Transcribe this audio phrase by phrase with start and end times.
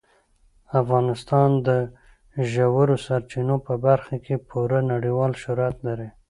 [0.81, 1.69] افغانستان د
[2.51, 6.09] ژورو سرچینو په برخه کې پوره نړیوال شهرت لري.